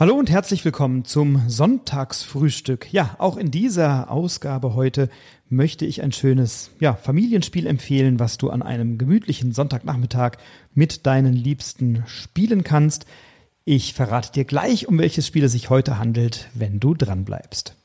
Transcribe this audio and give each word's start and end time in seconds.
Hallo 0.00 0.14
und 0.14 0.30
herzlich 0.30 0.64
willkommen 0.64 1.04
zum 1.04 1.46
Sonntagsfrühstück. 1.46 2.90
Ja, 2.90 3.16
auch 3.18 3.36
in 3.36 3.50
dieser 3.50 4.10
Ausgabe 4.10 4.74
heute 4.74 5.10
möchte 5.50 5.84
ich 5.84 6.00
ein 6.00 6.10
schönes 6.10 6.70
ja, 6.80 6.94
Familienspiel 6.94 7.66
empfehlen, 7.66 8.18
was 8.18 8.38
du 8.38 8.48
an 8.48 8.62
einem 8.62 8.96
gemütlichen 8.96 9.52
Sonntagnachmittag 9.52 10.38
mit 10.72 11.04
deinen 11.04 11.34
Liebsten 11.34 12.02
spielen 12.06 12.64
kannst. 12.64 13.04
Ich 13.66 13.92
verrate 13.92 14.32
dir 14.32 14.46
gleich, 14.46 14.88
um 14.88 14.96
welches 14.96 15.26
Spiel 15.26 15.44
es 15.44 15.52
sich 15.52 15.68
heute 15.68 15.98
handelt, 15.98 16.48
wenn 16.54 16.80
du 16.80 16.94
dran 16.94 17.26
bleibst. 17.26 17.76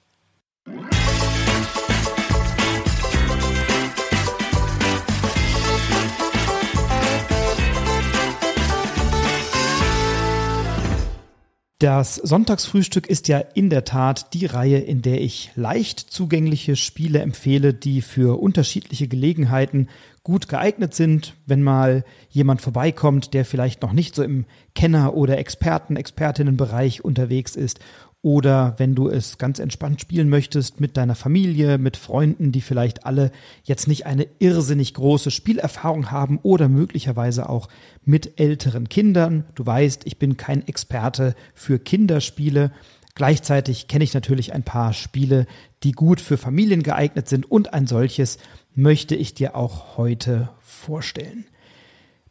Das 11.86 12.16
Sonntagsfrühstück 12.16 13.06
ist 13.06 13.28
ja 13.28 13.38
in 13.38 13.70
der 13.70 13.86
Tat 13.86 14.34
die 14.34 14.48
Reihe, 14.48 14.80
in 14.80 15.04
der 15.04 15.21
ich 15.21 15.52
leicht 15.54 16.00
zugängliche 16.00 16.76
Spiele 16.76 17.20
empfehle, 17.20 17.76
die 17.76 18.02
für 18.02 18.39
unterschiedliche 18.42 19.07
Gelegenheiten 19.07 19.88
gut 20.24 20.50
geeignet 20.50 20.96
sind, 20.96 21.36
wenn 21.46 21.62
mal 21.62 22.04
jemand 22.32 22.62
vorbeikommt, 22.62 23.36
der 23.36 23.46
vielleicht 23.46 23.84
noch 23.84 23.93
nicht 23.93 24.16
so 24.16 24.24
im 24.24 24.46
Kenner- 24.74 25.14
oder 25.14 25.38
Experten, 25.38 25.96
Expertinnenbereich 25.96 27.06
unterwegs 27.06 27.56
ist 27.56 27.79
oder 28.25 28.74
wenn 28.78 28.96
du 28.96 29.07
es 29.07 29.38
ganz 29.38 29.60
entspannt 29.60 30.02
spielen 30.02 30.29
möchtest 30.29 30.82
mit 30.82 30.97
deiner 30.97 31.14
Familie, 31.14 31.78
mit 31.78 31.96
Freunden, 31.96 32.52
die 32.52 32.61
vielleicht 32.61 33.06
alle 33.06 33.31
jetzt 33.64 33.88
nicht 33.88 34.08
eine 34.08 34.25
irrsinnig 34.39 34.95
große 34.95 35.30
Spielerfahrung 35.30 36.09
haben 36.09 36.39
oder 36.42 36.67
möglicherweise 36.67 37.48
auch 37.48 37.70
mit 38.03 38.39
älteren 38.39 38.89
Kindern. 38.89 39.45
Du 39.53 39.64
weißt, 39.64 40.08
ich 40.08 40.17
bin 40.17 40.38
kein 40.38 40.67
Experte 40.67 41.36
für 41.53 41.78
Kinderspiele. 41.78 42.72
Gleichzeitig 43.14 43.88
kenne 43.88 44.03
ich 44.03 44.16
natürlich 44.16 44.53
ein 44.53 44.64
paar 44.64 44.94
Spiele, 44.94 45.45
die 45.84 45.92
gut 45.92 46.20
für 46.20 46.38
Familien 46.38 46.81
geeignet 46.81 47.30
sind 47.30 47.46
und 47.46 47.76
ein 47.76 47.86
solches 47.86 48.40
möchte 48.73 49.14
ich 49.14 49.36
dir 49.36 49.56
auch 49.56 49.98
heute 49.98 50.50
vorstellen. 50.62 51.46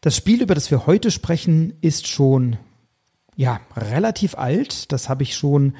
Das 0.01 0.17
Spiel, 0.17 0.43
über 0.43 0.57
das 0.57 0.73
wir 0.73 0.89
heute 0.89 1.13
sprechen, 1.13 1.75
ist 1.83 2.09
schon 2.09 2.57
ja, 3.37 3.61
relativ 3.77 4.37
alt. 4.37 4.93
Das 4.93 5.09
habe 5.09 5.23
ich 5.23 5.35
schon 5.35 5.75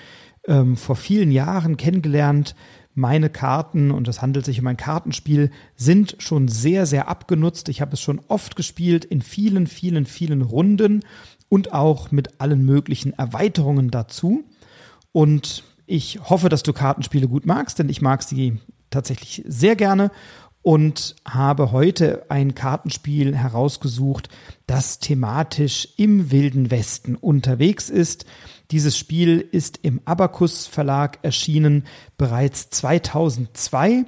ähm, 0.47 0.77
vor 0.77 0.97
vielen 0.97 1.31
Jahren 1.31 1.77
kennengelernt. 1.77 2.55
Meine 2.97 3.29
Karten, 3.29 3.91
und 3.91 4.07
es 4.07 4.23
handelt 4.23 4.45
sich 4.45 4.61
um 4.61 4.67
ein 4.69 4.77
Kartenspiel, 4.77 5.51
sind 5.75 6.17
schon 6.21 6.47
sehr, 6.47 6.87
sehr 6.87 7.09
abgenutzt. 7.09 7.69
Ich 7.69 7.81
habe 7.81 7.95
es 7.95 8.01
schon 8.01 8.21
oft 8.29 8.55
gespielt, 8.55 9.05
in 9.05 9.21
vielen, 9.21 9.67
vielen, 9.67 10.07
vielen 10.07 10.43
Runden 10.43 11.03
und 11.49 11.73
auch 11.73 12.13
mit 12.13 12.41
allen 12.41 12.65
möglichen 12.65 13.13
Erweiterungen 13.13 13.91
dazu. 13.91 14.45
Und 15.11 15.65
ich 15.87 16.21
hoffe, 16.29 16.49
dass 16.49 16.63
du 16.63 16.73
Kartenspiele 16.73 17.29
gut 17.29 17.47
magst, 17.47 17.79
denn 17.79 17.89
ich 17.89 18.01
mag 18.01 18.23
sie 18.23 18.59
tatsächlich 18.91 19.43
sehr 19.47 19.75
gerne 19.75 20.11
und 20.65 21.15
habe 21.29 21.73
heute 21.73 22.25
ein 22.31 22.55
Kartenspiel 22.55 23.37
herausgesucht, 23.37 24.31
das 24.67 24.99
thematisch 24.99 25.91
im 25.99 26.31
Wilden 26.31 26.71
Westen 26.71 27.17
unterwegs 27.17 27.91
ist. 27.91 28.25
Dieses 28.71 28.97
Spiel 28.97 29.47
ist 29.53 29.81
im 29.83 30.01
Abacus 30.07 30.67
Verlag 30.67 31.19
erschienen 31.21 31.85
bereits 32.17 32.71
2002 32.71 34.07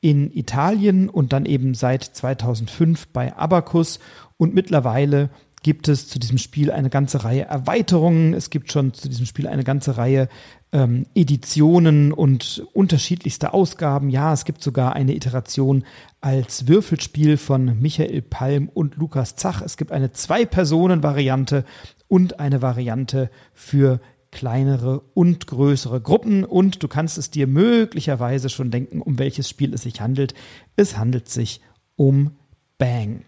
in 0.00 0.30
Italien 0.32 1.08
und 1.08 1.32
dann 1.32 1.44
eben 1.44 1.74
seit 1.74 2.04
2005 2.04 3.08
bei 3.08 3.36
Abacus 3.36 3.98
und 4.36 4.54
mittlerweile 4.54 5.28
gibt 5.66 5.88
es 5.88 6.06
zu 6.06 6.20
diesem 6.20 6.38
Spiel 6.38 6.70
eine 6.70 6.90
ganze 6.90 7.24
Reihe 7.24 7.42
Erweiterungen. 7.42 8.34
Es 8.34 8.50
gibt 8.50 8.70
schon 8.70 8.94
zu 8.94 9.08
diesem 9.08 9.26
Spiel 9.26 9.48
eine 9.48 9.64
ganze 9.64 9.96
Reihe 9.96 10.28
ähm, 10.70 11.06
Editionen 11.12 12.12
und 12.12 12.64
unterschiedlichste 12.72 13.52
Ausgaben. 13.52 14.08
Ja, 14.08 14.32
es 14.32 14.44
gibt 14.44 14.62
sogar 14.62 14.94
eine 14.94 15.16
Iteration 15.16 15.82
als 16.20 16.68
Würfelspiel 16.68 17.36
von 17.36 17.80
Michael 17.80 18.22
Palm 18.22 18.68
und 18.68 18.94
Lukas 18.94 19.34
Zach. 19.34 19.60
Es 19.60 19.76
gibt 19.76 19.90
eine 19.90 20.12
Zwei-Personen-Variante 20.12 21.64
und 22.06 22.38
eine 22.38 22.62
Variante 22.62 23.28
für 23.52 24.00
kleinere 24.30 25.00
und 25.14 25.48
größere 25.48 26.00
Gruppen 26.00 26.44
und 26.44 26.80
du 26.80 26.86
kannst 26.86 27.18
es 27.18 27.32
dir 27.32 27.48
möglicherweise 27.48 28.50
schon 28.50 28.70
denken, 28.70 29.02
um 29.02 29.18
welches 29.18 29.50
Spiel 29.50 29.74
es 29.74 29.82
sich 29.82 30.00
handelt. 30.00 30.32
Es 30.76 30.96
handelt 30.96 31.28
sich 31.28 31.60
um 31.96 32.36
Bang. 32.78 33.24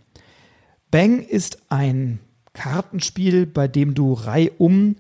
Bang 0.93 1.21
ist 1.21 1.65
ein 1.69 2.21
Kartenspiel, 2.59 3.47
bei 3.47 3.69
dem 3.69 3.95
du 3.95 4.15
reihum 4.15 4.97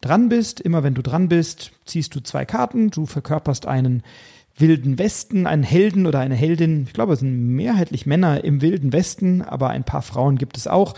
dran 0.00 0.28
bist. 0.28 0.60
Immer 0.60 0.84
wenn 0.84 0.94
du 0.94 1.02
dran 1.02 1.28
bist, 1.28 1.72
ziehst 1.84 2.14
du 2.14 2.20
zwei 2.20 2.44
Karten, 2.44 2.90
du 2.90 3.04
verkörperst 3.04 3.66
einen 3.66 4.04
wilden 4.56 4.96
Westen, 4.96 5.48
einen 5.48 5.64
Helden 5.64 6.06
oder 6.06 6.20
eine 6.20 6.36
Heldin. 6.36 6.84
Ich 6.84 6.92
glaube, 6.92 7.14
es 7.14 7.18
sind 7.18 7.56
mehrheitlich 7.56 8.06
Männer 8.06 8.44
im 8.44 8.62
wilden 8.62 8.92
Westen, 8.92 9.42
aber 9.42 9.70
ein 9.70 9.82
paar 9.82 10.02
Frauen 10.02 10.38
gibt 10.38 10.56
es 10.56 10.68
auch. 10.68 10.94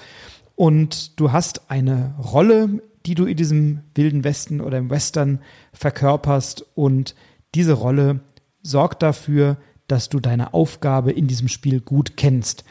Und 0.55 1.19
du 1.19 1.33
hast 1.33 1.71
eine 1.71 2.15
Rolle, 2.19 2.83
die 3.07 3.15
du 3.15 3.25
in 3.25 3.39
diesem 3.39 3.81
wilden 3.95 4.23
Westen 4.23 4.61
oder 4.61 4.77
im 4.77 4.91
Western 4.91 5.39
verkörperst. 5.73 6.67
Und 6.75 7.15
diese 7.55 7.73
Rolle 7.73 8.21
sorgt 8.63 9.03
dafür, 9.03 9.57
dass 9.89 10.11
du 10.11 10.21
deine 10.21 10.53
Aufgabe 10.53 11.11
in 11.11 11.27
diesem 11.27 11.49
Spiel 11.49 11.81
gut 11.81 12.19
kennst. 12.19 12.65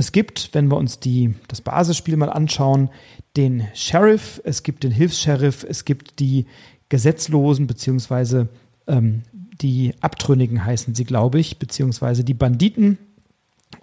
Es 0.00 0.12
gibt, 0.12 0.54
wenn 0.54 0.70
wir 0.70 0.78
uns 0.78 0.98
die, 0.98 1.34
das 1.48 1.60
Basisspiel 1.60 2.16
mal 2.16 2.30
anschauen, 2.30 2.88
den 3.36 3.68
Sheriff, 3.74 4.40
es 4.44 4.62
gibt 4.62 4.82
den 4.82 4.92
Hilfs-Sheriff, 4.92 5.62
es 5.68 5.84
gibt 5.84 6.20
die 6.20 6.46
Gesetzlosen, 6.88 7.66
beziehungsweise 7.66 8.48
ähm, 8.86 9.24
die 9.60 9.92
Abtrünnigen 10.00 10.64
heißen 10.64 10.94
sie, 10.94 11.04
glaube 11.04 11.38
ich, 11.38 11.58
beziehungsweise 11.58 12.24
die 12.24 12.32
Banditen. 12.32 12.96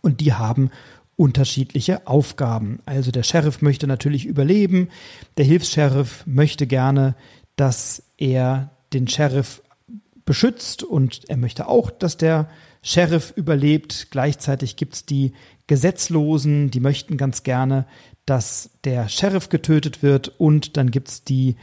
Und 0.02 0.20
die 0.20 0.34
haben 0.34 0.72
unterschiedliche 1.18 2.08
Aufgaben. 2.08 2.80
Also 2.88 3.12
der 3.12 3.22
Sheriff 3.22 3.62
möchte 3.62 3.86
natürlich 3.86 4.26
überleben, 4.26 4.90
der 5.38 5.46
Hilfs-Sheriff 5.46 6.24
möchte 6.26 6.66
gerne, 6.66 7.14
dass 7.58 8.02
er 8.18 8.72
den 8.92 9.08
Sheriff 9.08 9.62
beschützt 10.26 10.82
und 10.82 11.30
er 11.30 11.38
möchte 11.38 11.68
auch, 11.68 11.92
dass 11.92 12.18
der 12.18 12.50
Sheriff 12.82 13.34
überlebt. 13.36 14.08
Gleichzeitig 14.10 14.78
gibt 14.78 14.96
es 14.96 15.06
die 15.06 15.34
Gesetzlosen, 15.68 16.72
die 16.72 16.80
möchten 16.80 17.18
ganz 17.18 17.44
gerne, 17.44 17.86
dass 18.26 18.72
der 18.84 19.10
Sheriff 19.10 19.50
getötet 19.50 20.02
wird 20.04 20.30
und 20.40 20.78
dann 20.78 20.92
gibt 20.92 21.10
es 21.10 21.24
die, 21.24 21.56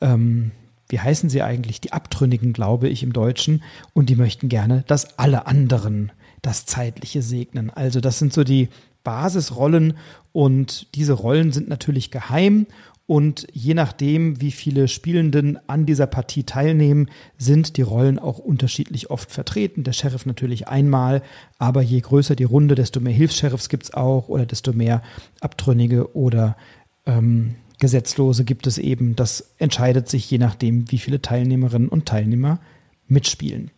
ähm, 0.00 0.52
wie 0.88 1.00
heißen 1.00 1.30
sie 1.30 1.42
eigentlich, 1.42 1.80
die 1.80 1.92
Abtrünnigen, 1.92 2.52
glaube 2.52 2.88
ich, 2.88 3.02
im 3.02 3.12
Deutschen 3.12 3.62
und 3.94 4.10
die 4.10 4.16
möchten 4.16 4.48
gerne, 4.48 4.84
dass 4.86 5.18
alle 5.18 5.46
anderen 5.46 6.12
das 6.42 6.66
Zeitliche 6.66 7.22
segnen. 7.22 7.70
Also 7.70 8.00
das 8.00 8.18
sind 8.18 8.32
so 8.32 8.44
die 8.44 8.68
Basisrollen 9.04 9.96
und 10.32 10.94
diese 10.94 11.12
Rollen 11.12 11.52
sind 11.52 11.68
natürlich 11.68 12.10
geheim 12.10 12.66
und 13.06 13.46
je 13.52 13.74
nachdem, 13.74 14.40
wie 14.40 14.52
viele 14.52 14.86
Spielenden 14.88 15.58
an 15.68 15.86
dieser 15.86 16.06
Partie 16.06 16.44
teilnehmen, 16.44 17.10
sind 17.36 17.76
die 17.76 17.82
Rollen 17.82 18.18
auch 18.18 18.38
unterschiedlich 18.38 19.10
oft 19.10 19.30
vertreten. 19.30 19.84
Der 19.84 19.92
Sheriff 19.92 20.24
natürlich 20.24 20.68
einmal, 20.68 21.22
aber 21.58 21.82
je 21.82 22.00
größer 22.00 22.36
die 22.36 22.44
Runde, 22.44 22.74
desto 22.74 23.00
mehr 23.00 23.12
Hilfs-Sheriffs 23.12 23.68
gibt 23.68 23.84
es 23.84 23.94
auch 23.94 24.28
oder 24.28 24.46
desto 24.46 24.72
mehr 24.72 25.02
Abtrünnige 25.40 26.14
oder 26.16 26.56
ähm, 27.04 27.56
Gesetzlose 27.78 28.44
gibt 28.44 28.68
es 28.68 28.78
eben. 28.78 29.16
Das 29.16 29.54
entscheidet 29.58 30.08
sich 30.08 30.30
je 30.30 30.38
nachdem, 30.38 30.90
wie 30.92 30.98
viele 30.98 31.20
Teilnehmerinnen 31.20 31.88
und 31.88 32.06
Teilnehmer 32.06 32.60
mitspielen. 33.08 33.72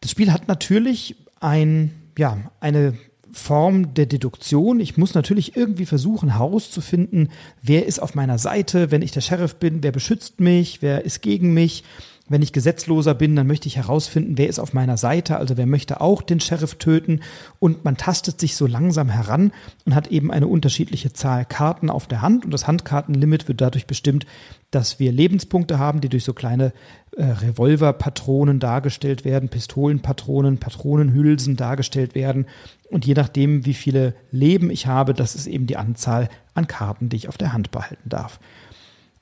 Das 0.00 0.10
Spiel 0.10 0.32
hat 0.32 0.46
natürlich 0.46 1.16
ein, 1.40 1.92
ja, 2.18 2.50
eine 2.60 2.94
Form 3.36 3.94
der 3.94 4.06
Deduktion. 4.06 4.80
Ich 4.80 4.96
muss 4.96 5.14
natürlich 5.14 5.56
irgendwie 5.56 5.86
versuchen 5.86 6.32
herauszufinden, 6.32 7.30
wer 7.62 7.86
ist 7.86 7.98
auf 8.00 8.14
meiner 8.14 8.38
Seite, 8.38 8.90
wenn 8.90 9.02
ich 9.02 9.12
der 9.12 9.20
Sheriff 9.20 9.56
bin, 9.56 9.82
wer 9.82 9.92
beschützt 9.92 10.40
mich, 10.40 10.82
wer 10.82 11.04
ist 11.04 11.20
gegen 11.20 11.52
mich. 11.52 11.84
Wenn 12.28 12.42
ich 12.42 12.52
Gesetzloser 12.52 13.14
bin, 13.14 13.36
dann 13.36 13.46
möchte 13.46 13.68
ich 13.68 13.76
herausfinden, 13.76 14.36
wer 14.36 14.48
ist 14.48 14.58
auf 14.58 14.72
meiner 14.72 14.96
Seite, 14.96 15.36
also 15.36 15.56
wer 15.56 15.66
möchte 15.66 16.00
auch 16.00 16.22
den 16.22 16.40
Sheriff 16.40 16.74
töten. 16.74 17.20
Und 17.60 17.84
man 17.84 17.96
tastet 17.96 18.40
sich 18.40 18.56
so 18.56 18.66
langsam 18.66 19.08
heran 19.08 19.52
und 19.84 19.94
hat 19.94 20.08
eben 20.08 20.32
eine 20.32 20.48
unterschiedliche 20.48 21.12
Zahl 21.12 21.44
Karten 21.44 21.88
auf 21.88 22.08
der 22.08 22.22
Hand. 22.22 22.44
Und 22.44 22.50
das 22.50 22.66
Handkartenlimit 22.66 23.46
wird 23.46 23.60
dadurch 23.60 23.86
bestimmt, 23.86 24.26
dass 24.72 24.98
wir 24.98 25.12
Lebenspunkte 25.12 25.78
haben, 25.78 26.00
die 26.00 26.08
durch 26.08 26.24
so 26.24 26.34
kleine 26.34 26.72
äh, 27.16 27.24
Revolverpatronen 27.24 28.58
dargestellt 28.58 29.24
werden, 29.24 29.48
Pistolenpatronen, 29.48 30.58
Patronenhülsen 30.58 31.54
dargestellt 31.54 32.16
werden. 32.16 32.46
Und 32.90 33.06
je 33.06 33.14
nachdem, 33.14 33.64
wie 33.66 33.74
viele 33.74 34.14
Leben 34.32 34.70
ich 34.70 34.88
habe, 34.88 35.14
das 35.14 35.36
ist 35.36 35.46
eben 35.46 35.66
die 35.66 35.76
Anzahl 35.76 36.28
an 36.54 36.66
Karten, 36.66 37.08
die 37.08 37.16
ich 37.16 37.28
auf 37.28 37.38
der 37.38 37.52
Hand 37.52 37.70
behalten 37.70 38.08
darf. 38.08 38.40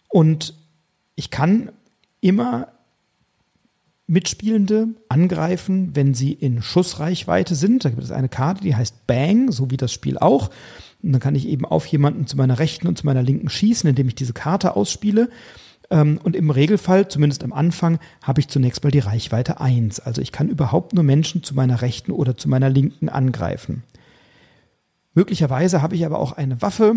Und 0.08 0.54
ich 1.16 1.30
kann 1.30 1.70
immer 2.20 2.68
Mitspielende 4.06 4.88
angreifen, 5.08 5.90
wenn 5.94 6.12
sie 6.12 6.32
in 6.32 6.62
Schussreichweite 6.62 7.54
sind. 7.54 7.84
Da 7.84 7.90
gibt 7.90 8.02
es 8.02 8.10
eine 8.10 8.28
Karte, 8.28 8.62
die 8.62 8.76
heißt 8.76 9.06
Bang, 9.06 9.50
so 9.50 9.70
wie 9.70 9.76
das 9.76 9.92
Spiel 9.92 10.18
auch. 10.18 10.50
Und 11.02 11.12
dann 11.12 11.20
kann 11.20 11.34
ich 11.34 11.48
eben 11.48 11.64
auf 11.64 11.86
jemanden 11.86 12.26
zu 12.26 12.36
meiner 12.36 12.58
rechten 12.58 12.86
und 12.86 12.98
zu 12.98 13.06
meiner 13.06 13.22
linken 13.22 13.48
schießen, 13.48 13.88
indem 13.88 14.08
ich 14.08 14.14
diese 14.14 14.34
Karte 14.34 14.76
ausspiele. 14.76 15.30
Ähm, 15.90 16.18
und 16.22 16.36
im 16.36 16.50
Regelfall, 16.50 17.08
zumindest 17.08 17.44
am 17.44 17.52
Anfang, 17.52 17.98
habe 18.22 18.40
ich 18.40 18.48
zunächst 18.48 18.84
mal 18.84 18.90
die 18.90 18.98
Reichweite 18.98 19.60
1. 19.60 20.00
Also 20.00 20.20
ich 20.20 20.32
kann 20.32 20.48
überhaupt 20.48 20.92
nur 20.92 21.04
Menschen 21.04 21.42
zu 21.42 21.54
meiner 21.54 21.80
rechten 21.80 22.12
oder 22.12 22.36
zu 22.36 22.48
meiner 22.48 22.68
linken 22.68 23.08
angreifen. 23.08 23.84
Möglicherweise 25.14 25.80
habe 25.80 25.94
ich 25.94 26.04
aber 26.04 26.18
auch 26.18 26.32
eine 26.32 26.60
Waffe, 26.60 26.96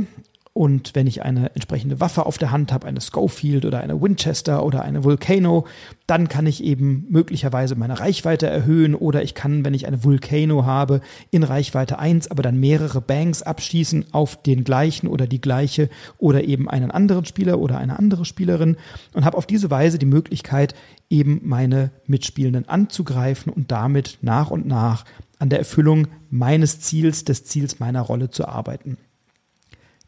und 0.58 0.96
wenn 0.96 1.06
ich 1.06 1.22
eine 1.22 1.54
entsprechende 1.54 2.00
Waffe 2.00 2.26
auf 2.26 2.40
der 2.40 2.50
Hand 2.50 2.74
habe, 2.74 2.88
eine 2.88 3.00
Schofield 3.00 3.64
oder 3.64 3.80
eine 3.80 4.02
Winchester 4.02 4.66
oder 4.66 4.82
eine 4.82 5.04
Volcano, 5.04 5.68
dann 6.08 6.30
kann 6.30 6.48
ich 6.48 6.64
eben 6.64 7.06
möglicherweise 7.10 7.76
meine 7.76 8.00
Reichweite 8.00 8.48
erhöhen 8.48 8.96
oder 8.96 9.22
ich 9.22 9.36
kann, 9.36 9.64
wenn 9.64 9.76
ich 9.76 9.86
eine 9.86 10.04
Volcano 10.04 10.66
habe, 10.66 11.02
in 11.30 11.44
Reichweite 11.44 12.00
1, 12.00 12.32
aber 12.32 12.42
dann 12.42 12.60
mehrere 12.60 13.02
Banks 13.02 13.44
abschießen 13.44 14.06
auf 14.14 14.42
den 14.42 14.64
gleichen 14.64 15.08
oder 15.08 15.28
die 15.28 15.42
gleiche 15.42 15.92
oder 16.18 16.44
eben 16.44 16.68
einen 16.68 16.90
anderen 16.90 17.26
Spieler 17.26 17.60
oder 17.60 17.78
eine 17.78 18.00
andere 18.00 18.26
Spielerin 18.26 18.78
und 19.14 19.26
habe 19.26 19.38
auf 19.38 19.46
diese 19.46 19.70
Weise 19.70 20.00
die 20.00 20.08
Möglichkeit, 20.08 20.74
eben 21.08 21.40
meine 21.44 21.92
Mitspielenden 22.08 22.68
anzugreifen 22.68 23.54
und 23.54 23.72
damit 23.72 24.18
nach 24.24 24.50
und 24.50 24.66
nach 24.66 25.06
an 25.38 25.50
der 25.50 25.60
Erfüllung 25.60 26.08
meines 26.32 26.80
Ziels, 26.80 27.26
des 27.26 27.44
Ziels 27.44 27.80
meiner 27.80 28.02
Rolle 28.02 28.32
zu 28.32 28.48
arbeiten. 28.48 28.98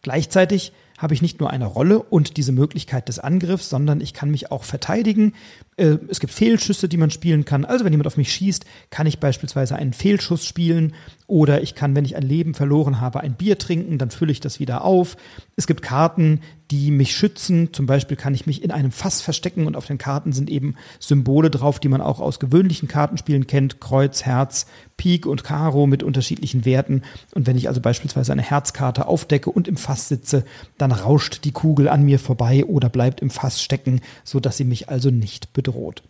Gleichzeitig 0.02 0.72
habe 1.00 1.14
ich 1.14 1.22
nicht 1.22 1.40
nur 1.40 1.50
eine 1.50 1.66
Rolle 1.66 2.04
und 2.04 2.36
diese 2.36 2.52
Möglichkeit 2.52 3.08
des 3.08 3.20
Angriffs, 3.20 3.70
sondern 3.70 4.02
ich 4.02 4.14
kann 4.14 4.30
mich 4.30 4.52
auch 4.52 4.66
verteidigen. 4.66 5.34
Äh, 5.78 5.98
es 6.10 6.20
gibt 6.20 6.34
Fehlschüsse, 6.34 6.90
die 6.90 6.98
man 6.98 7.10
spielen 7.10 7.46
kann. 7.46 7.64
Also 7.64 7.86
wenn 7.86 7.94
jemand 7.94 8.08
auf 8.08 8.18
mich 8.18 8.34
schießt, 8.34 8.66
kann 8.90 9.08
ich 9.08 9.20
beispielsweise 9.20 9.78
einen 9.78 9.94
Fehlschuss 9.94 10.46
spielen 10.46 10.94
oder 11.26 11.62
ich 11.62 11.74
kann, 11.74 11.96
wenn 11.96 12.04
ich 12.04 12.18
ein 12.18 12.24
Leben 12.24 12.54
verloren 12.54 13.00
habe, 13.00 13.22
ein 13.22 13.36
Bier 13.36 13.58
trinken, 13.58 13.98
dann 13.98 14.12
fülle 14.12 14.34
ich 14.34 14.42
das 14.42 14.60
wieder 14.60 14.84
auf. 14.84 15.16
Es 15.56 15.68
gibt 15.68 15.82
Karten, 15.82 16.42
die 16.72 16.92
mich 16.92 17.16
schützen. 17.16 17.74
Zum 17.74 17.86
Beispiel 17.86 18.16
kann 18.16 18.34
ich 18.34 18.46
mich 18.46 18.64
in 18.64 18.72
einem 18.72 18.92
Fass 18.92 19.22
verstecken 19.22 19.66
und 19.66 19.76
auf 19.76 19.86
den 19.86 19.98
Karten 19.98 20.34
sind 20.34 20.50
eben 20.50 20.76
Symbole 21.00 21.50
drauf, 21.50 21.80
die 21.80 21.90
man 21.90 22.02
auch 22.02 22.20
aus 22.20 22.40
gewöhnlichen 22.40 22.88
Kartenspielen 22.88 23.48
kennt. 23.48 23.80
Kreuz, 23.80 24.24
Herz, 24.24 24.68
Pik 24.98 25.26
und 25.26 25.44
Karo 25.44 25.88
mit 25.88 26.04
unterschiedlichen 26.04 26.66
Werten. 26.66 27.02
Und 27.34 27.48
wenn 27.48 27.58
ich 27.58 27.68
also 27.68 27.82
beispielsweise 27.82 28.32
eine 28.32 28.44
Herzkarte 28.44 29.08
aufdecke 29.08 29.50
und 29.50 29.68
im 29.68 29.78
Fass 29.78 30.08
sitze, 30.08 30.46
dann 30.78 30.92
rauscht 30.92 31.44
die 31.44 31.52
Kugel 31.52 31.90
an 31.90 32.04
mir 32.04 32.20
vorbei 32.20 32.66
oder 32.66 32.90
bleibt 32.90 33.22
im 33.22 33.30
Fass 33.30 33.62
stecken, 33.62 34.02
sodass 34.24 34.58
sie 34.58 34.66
mich 34.66 34.90
also 34.90 35.10
nicht 35.10 35.54
bedroht. 35.54 36.04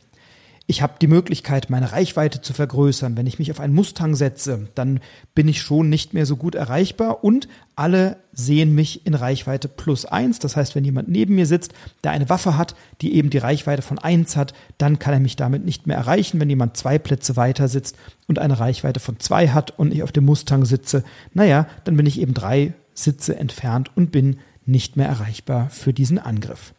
Ich 0.72 0.84
habe 0.84 0.94
die 1.02 1.08
Möglichkeit, 1.08 1.72
meine 1.72 1.94
Reichweite 1.94 2.42
zu 2.42 2.54
vergrößern. 2.54 3.18
Wenn 3.18 3.26
ich 3.26 3.40
mich 3.40 3.50
auf 3.50 3.60
einen 3.60 3.74
Mustang 3.74 4.14
setze, 4.14 4.68
dann 4.76 5.00
bin 5.34 5.48
ich 5.48 5.64
schon 5.64 5.90
nicht 5.90 6.14
mehr 6.14 6.28
so 6.28 6.36
gut 6.36 6.54
erreichbar 6.54 7.24
und 7.24 7.48
alle 7.76 8.18
sehen 8.34 8.76
mich 8.76 9.04
in 9.08 9.16
Reichweite 9.16 9.68
plus 9.68 10.06
eins. 10.06 10.38
Das 10.38 10.56
heißt, 10.56 10.76
wenn 10.76 10.86
jemand 10.86 11.10
neben 11.10 11.34
mir 11.34 11.48
sitzt, 11.48 11.74
der 12.04 12.12
eine 12.12 12.30
Waffe 12.30 12.56
hat, 12.56 12.76
die 13.02 13.16
eben 13.16 13.32
die 13.32 13.40
Reichweite 13.40 13.82
von 13.82 13.98
eins 13.98 14.38
hat, 14.38 14.54
dann 14.78 15.00
kann 15.00 15.16
er 15.16 15.20
mich 15.20 15.36
damit 15.36 15.66
nicht 15.66 15.88
mehr 15.88 15.98
erreichen. 15.98 16.40
Wenn 16.40 16.52
jemand 16.52 16.78
zwei 16.78 17.00
Plätze 17.00 17.36
weiter 17.36 17.68
sitzt 17.68 17.98
und 18.28 18.38
eine 18.38 18.60
Reichweite 18.60 19.00
von 19.00 19.20
zwei 19.20 19.48
hat 19.48 19.72
und 19.80 19.92
ich 19.92 20.04
auf 20.04 20.12
dem 20.12 20.26
Mustang 20.26 20.66
sitze, 20.66 21.04
naja, 21.34 21.66
dann 21.86 21.98
bin 21.98 22.06
ich 22.06 22.22
eben 22.22 22.36
drei 22.36 22.74
Sitze 22.94 23.36
entfernt 23.38 23.90
und 23.96 24.12
bin 24.12 24.38
nicht 24.68 24.98
mehr 24.98 25.08
erreichbar 25.08 25.72
für 25.72 25.94
diesen 25.94 26.20
Angriff. 26.20 26.76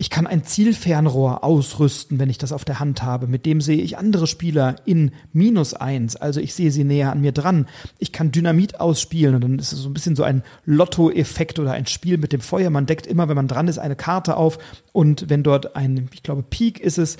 Ich 0.00 0.08
kann 0.08 0.26
ein 0.26 0.44
Zielfernrohr 0.44 1.44
ausrüsten, 1.44 2.18
wenn 2.18 2.30
ich 2.30 2.38
das 2.38 2.52
auf 2.52 2.64
der 2.64 2.80
Hand 2.80 3.02
habe. 3.02 3.26
Mit 3.26 3.44
dem 3.44 3.60
sehe 3.60 3.82
ich 3.82 3.98
andere 3.98 4.26
Spieler 4.26 4.76
in 4.86 5.10
minus 5.34 5.74
eins. 5.74 6.16
Also 6.16 6.40
ich 6.40 6.54
sehe 6.54 6.70
sie 6.70 6.84
näher 6.84 7.12
an 7.12 7.20
mir 7.20 7.32
dran. 7.32 7.66
Ich 7.98 8.10
kann 8.10 8.32
Dynamit 8.32 8.80
ausspielen 8.80 9.34
und 9.34 9.42
dann 9.42 9.58
ist 9.58 9.74
es 9.74 9.80
so 9.80 9.90
ein 9.90 9.92
bisschen 9.92 10.16
so 10.16 10.22
ein 10.22 10.42
Lotto-Effekt 10.64 11.58
oder 11.58 11.72
ein 11.72 11.84
Spiel 11.84 12.16
mit 12.16 12.32
dem 12.32 12.40
Feuer. 12.40 12.70
Man 12.70 12.86
deckt 12.86 13.06
immer, 13.06 13.28
wenn 13.28 13.36
man 13.36 13.46
dran 13.46 13.68
ist, 13.68 13.78
eine 13.78 13.94
Karte 13.94 14.38
auf 14.38 14.56
und 14.92 15.28
wenn 15.28 15.42
dort 15.42 15.76
ein, 15.76 16.08
ich 16.14 16.22
glaube, 16.22 16.44
Peak 16.44 16.80
ist 16.80 16.96
es, 16.96 17.18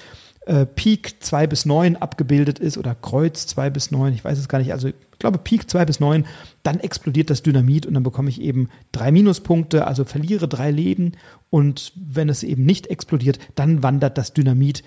äh, 0.51 0.67
Peak 0.67 1.23
2 1.23 1.47
bis 1.47 1.65
9 1.65 1.97
abgebildet 1.97 2.59
ist 2.59 2.77
oder 2.77 2.97
Kreuz 2.97 3.47
2 3.47 3.71
bis 3.71 3.93
9, 3.93 4.13
ich 4.13 4.25
weiß 4.25 4.37
es 4.37 4.49
gar 4.49 4.59
nicht, 4.59 4.73
also 4.73 4.89
ich 4.89 4.95
glaube 5.21 5.39
Peak 5.39 5.71
2 5.71 5.85
bis 5.85 6.01
9, 6.01 6.27
dann 6.65 6.81
explodiert 6.81 7.31
das 7.31 7.45
Dynamit 7.45 7.87
und 7.87 7.95
dann 7.95 8.03
bekomme 8.03 8.31
ich 8.31 8.41
eben 8.41 8.69
drei 8.91 9.13
Minuspunkte, 9.13 9.87
also 9.87 10.05
verliere 10.05 10.49
drei 10.49 10.73
Leben 10.73 11.13
und 11.51 11.93
wenn 11.95 12.29
es 12.29 12.43
eben 12.43 12.65
nicht 12.65 12.89
explodiert, 12.89 13.39
dann 13.55 13.85
wandert 13.85 14.19
das 14.19 14.33
Dynamit 14.35 14.83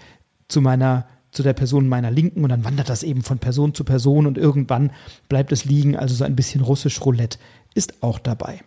zu 0.50 0.60
meiner 0.60 1.08
zu 1.32 1.44
der 1.44 1.54
Person 1.54 1.88
meiner 1.88 2.12
Linken 2.12 2.44
und 2.44 2.50
dann 2.50 2.66
wandert 2.66 2.90
das 2.90 3.02
eben 3.02 3.22
von 3.22 3.40
Person 3.40 3.74
zu 3.74 3.86
Person 3.86 4.28
und 4.28 4.38
irgendwann 4.38 4.92
bleibt 5.30 5.54
es 5.54 5.64
liegen, 5.64 5.96
also 5.96 6.14
so 6.14 6.26
ein 6.26 6.36
bisschen 6.36 6.62
russisch 6.62 7.00
Roulette 7.06 7.40
ist 7.74 8.04
auch 8.04 8.20
dabei. 8.20 8.60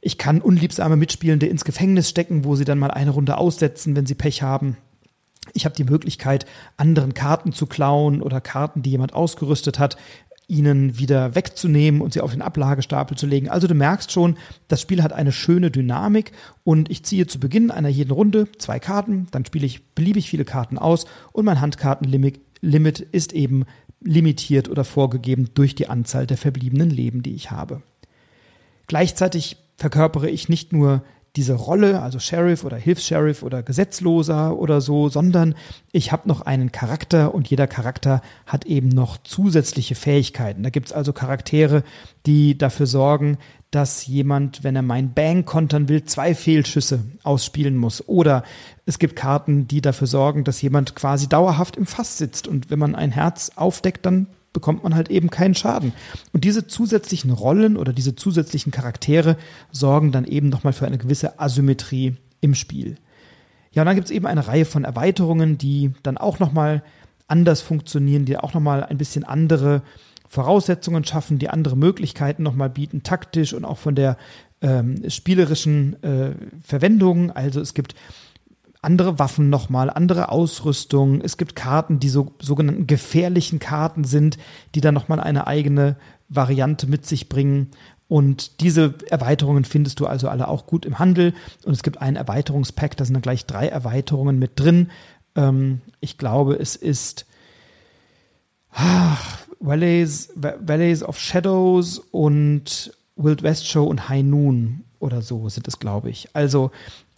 Ich 0.00 0.16
kann 0.16 0.40
unliebsame 0.40 0.96
Mitspielende 0.96 1.46
ins 1.46 1.64
Gefängnis 1.64 2.08
stecken, 2.08 2.44
wo 2.44 2.54
sie 2.54 2.64
dann 2.64 2.78
mal 2.78 2.92
eine 2.92 3.10
Runde 3.10 3.36
aussetzen, 3.36 3.96
wenn 3.96 4.06
sie 4.06 4.14
Pech 4.14 4.42
haben. 4.42 4.76
Ich 5.54 5.64
habe 5.64 5.74
die 5.74 5.84
Möglichkeit, 5.84 6.46
anderen 6.76 7.14
Karten 7.14 7.52
zu 7.52 7.66
klauen 7.66 8.22
oder 8.22 8.40
Karten, 8.40 8.82
die 8.82 8.90
jemand 8.90 9.14
ausgerüstet 9.14 9.78
hat, 9.78 9.96
ihnen 10.46 10.98
wieder 10.98 11.34
wegzunehmen 11.36 12.00
und 12.00 12.12
sie 12.12 12.20
auf 12.20 12.32
den 12.32 12.42
Ablagestapel 12.42 13.16
zu 13.16 13.26
legen. 13.26 13.48
Also 13.48 13.68
du 13.68 13.74
merkst 13.74 14.10
schon, 14.10 14.36
das 14.66 14.80
Spiel 14.80 15.02
hat 15.02 15.12
eine 15.12 15.30
schöne 15.30 15.70
Dynamik 15.70 16.32
und 16.64 16.90
ich 16.90 17.04
ziehe 17.04 17.28
zu 17.28 17.38
Beginn 17.38 17.70
einer 17.70 17.88
jeden 17.88 18.10
Runde 18.10 18.48
zwei 18.58 18.80
Karten, 18.80 19.28
dann 19.30 19.44
spiele 19.44 19.66
ich 19.66 19.86
beliebig 19.94 20.28
viele 20.28 20.44
Karten 20.44 20.76
aus 20.76 21.06
und 21.32 21.44
mein 21.44 21.60
Handkartenlimit 21.60 22.40
Limit 22.62 23.00
ist 23.00 23.32
eben 23.32 23.64
limitiert 24.02 24.68
oder 24.68 24.84
vorgegeben 24.84 25.48
durch 25.54 25.74
die 25.74 25.88
Anzahl 25.88 26.26
der 26.26 26.36
verbliebenen 26.36 26.90
Leben, 26.90 27.22
die 27.22 27.34
ich 27.34 27.50
habe. 27.50 27.82
Gleichzeitig 28.86 29.56
verkörpere 29.76 30.28
ich 30.28 30.48
nicht 30.48 30.72
nur 30.72 31.02
diese 31.36 31.54
Rolle, 31.54 32.02
also 32.02 32.18
Sheriff 32.18 32.64
oder 32.64 32.76
Hilfs-Sheriff 32.76 33.42
oder 33.42 33.62
Gesetzloser 33.62 34.56
oder 34.58 34.80
so, 34.80 35.08
sondern 35.08 35.54
ich 35.92 36.10
habe 36.10 36.28
noch 36.28 36.40
einen 36.40 36.72
Charakter 36.72 37.34
und 37.34 37.48
jeder 37.48 37.66
Charakter 37.66 38.20
hat 38.46 38.66
eben 38.66 38.88
noch 38.88 39.16
zusätzliche 39.22 39.94
Fähigkeiten. 39.94 40.62
Da 40.62 40.70
gibt 40.70 40.86
es 40.86 40.92
also 40.92 41.12
Charaktere, 41.12 41.84
die 42.26 42.58
dafür 42.58 42.86
sorgen, 42.86 43.38
dass 43.70 44.06
jemand, 44.06 44.64
wenn 44.64 44.74
er 44.74 44.82
mein 44.82 45.14
Bang 45.14 45.44
kontern 45.44 45.88
will, 45.88 46.04
zwei 46.04 46.34
Fehlschüsse 46.34 47.04
ausspielen 47.22 47.76
muss. 47.76 48.08
Oder 48.08 48.42
es 48.84 48.98
gibt 48.98 49.14
Karten, 49.14 49.68
die 49.68 49.80
dafür 49.80 50.08
sorgen, 50.08 50.42
dass 50.42 50.60
jemand 50.60 50.96
quasi 50.96 51.28
dauerhaft 51.28 51.76
im 51.76 51.86
Fass 51.86 52.18
sitzt 52.18 52.48
und 52.48 52.70
wenn 52.70 52.80
man 52.80 52.96
ein 52.96 53.12
Herz 53.12 53.52
aufdeckt, 53.54 54.04
dann 54.04 54.26
bekommt 54.52 54.82
man 54.82 54.94
halt 54.94 55.10
eben 55.10 55.30
keinen 55.30 55.54
Schaden. 55.54 55.92
Und 56.32 56.44
diese 56.44 56.66
zusätzlichen 56.66 57.30
Rollen 57.30 57.76
oder 57.76 57.92
diese 57.92 58.16
zusätzlichen 58.16 58.72
Charaktere 58.72 59.36
sorgen 59.70 60.12
dann 60.12 60.24
eben 60.24 60.48
nochmal 60.48 60.72
für 60.72 60.86
eine 60.86 60.98
gewisse 60.98 61.38
Asymmetrie 61.38 62.16
im 62.40 62.54
Spiel. 62.54 62.96
Ja, 63.72 63.82
und 63.82 63.86
dann 63.86 63.94
gibt 63.94 64.06
es 64.06 64.10
eben 64.10 64.26
eine 64.26 64.48
Reihe 64.48 64.64
von 64.64 64.84
Erweiterungen, 64.84 65.56
die 65.56 65.92
dann 66.02 66.18
auch 66.18 66.40
nochmal 66.40 66.82
anders 67.28 67.60
funktionieren, 67.60 68.24
die 68.24 68.36
auch 68.36 68.54
nochmal 68.54 68.82
ein 68.82 68.98
bisschen 68.98 69.22
andere 69.22 69.82
Voraussetzungen 70.28 71.04
schaffen, 71.04 71.38
die 71.38 71.50
andere 71.50 71.76
Möglichkeiten 71.76 72.42
nochmal 72.42 72.70
bieten, 72.70 73.02
taktisch 73.02 73.52
und 73.52 73.64
auch 73.64 73.78
von 73.78 73.94
der 73.94 74.16
ähm, 74.62 75.08
spielerischen 75.08 76.02
äh, 76.02 76.32
Verwendung. 76.62 77.30
Also 77.30 77.60
es 77.60 77.74
gibt 77.74 77.94
andere 78.82 79.18
Waffen 79.18 79.50
nochmal, 79.50 79.90
andere 79.90 80.30
Ausrüstung. 80.30 81.20
Es 81.20 81.36
gibt 81.36 81.54
Karten, 81.54 82.00
die 82.00 82.08
so 82.08 82.34
sogenannten 82.40 82.86
gefährlichen 82.86 83.58
Karten 83.58 84.04
sind, 84.04 84.38
die 84.74 84.80
dann 84.80 84.94
nochmal 84.94 85.20
eine 85.20 85.46
eigene 85.46 85.96
Variante 86.28 86.86
mit 86.86 87.04
sich 87.04 87.28
bringen. 87.28 87.70
Und 88.08 88.60
diese 88.60 88.94
Erweiterungen 89.08 89.64
findest 89.64 90.00
du 90.00 90.06
also 90.06 90.28
alle 90.28 90.48
auch 90.48 90.66
gut 90.66 90.84
im 90.86 90.98
Handel. 90.98 91.34
Und 91.64 91.72
es 91.72 91.82
gibt 91.82 92.00
ein 92.00 92.16
Erweiterungspack, 92.16 92.96
da 92.96 93.04
sind 93.04 93.14
dann 93.14 93.22
gleich 93.22 93.46
drei 93.46 93.68
Erweiterungen 93.68 94.38
mit 94.38 94.58
drin. 94.58 94.90
Ähm, 95.36 95.82
ich 96.00 96.18
glaube, 96.18 96.54
es 96.54 96.74
ist 96.74 97.26
ach, 98.72 99.38
Valleys, 99.60 100.32
Valleys 100.34 101.02
of 101.02 101.18
Shadows 101.18 101.98
und 101.98 102.92
Wild 103.16 103.42
West 103.42 103.68
Show 103.68 103.84
und 103.84 104.08
High 104.08 104.24
Noon 104.24 104.84
oder 104.98 105.22
so 105.22 105.48
sind 105.48 105.68
es, 105.68 105.78
glaube 105.78 106.10
ich. 106.10 106.34
Also 106.34 106.70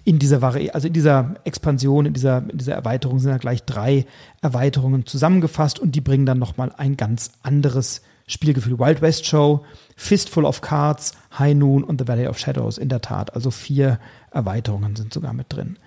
in 0.04 0.18
dieser 0.18 0.42
Vari 0.42 0.70
also 0.70 0.88
in 0.88 0.92
dieser 0.92 1.34
Expansion, 1.44 2.06
in 2.06 2.12
dieser, 2.12 2.38
in 2.38 2.58
dieser 2.58 2.74
Erweiterung 2.74 3.18
sind 3.18 3.30
ja 3.30 3.38
gleich 3.38 3.64
drei 3.64 4.06
Erweiterungen 4.40 5.06
zusammengefasst 5.06 5.78
und 5.78 5.94
die 5.94 6.00
bringen 6.00 6.26
dann 6.26 6.38
nochmal 6.38 6.72
ein 6.76 6.96
ganz 6.96 7.32
anderes 7.42 8.02
Spielgefühl. 8.26 8.78
Wild 8.78 9.00
West 9.00 9.26
Show, 9.26 9.64
Fistful 9.96 10.44
of 10.44 10.60
Cards, 10.60 11.12
High 11.38 11.54
Noon 11.54 11.84
und 11.84 12.00
The 12.00 12.08
Valley 12.08 12.26
of 12.26 12.38
Shadows, 12.38 12.78
in 12.78 12.88
der 12.88 13.00
Tat. 13.00 13.34
Also 13.34 13.50
vier 13.50 13.98
Erweiterungen 14.30 14.96
sind 14.96 15.12
sogar 15.12 15.32
mit 15.32 15.52
drin. 15.52 15.78